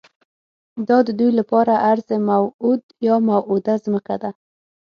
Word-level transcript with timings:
دا 0.87 0.97
ددوی 1.07 1.31
لپاره 1.39 1.73
ارض 1.91 2.07
موعود 2.29 2.81
یا 3.07 3.15
موعوده 3.27 3.73
ځمکه 3.85 4.15
ده. 4.21 4.31